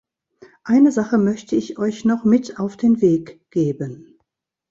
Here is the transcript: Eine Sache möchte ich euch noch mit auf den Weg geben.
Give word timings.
Eine 0.63 0.91
Sache 0.91 1.19
möchte 1.19 1.55
ich 1.55 1.77
euch 1.77 2.05
noch 2.05 2.23
mit 2.25 2.57
auf 2.59 2.75
den 2.75 3.01
Weg 3.03 3.39
geben. 3.51 4.17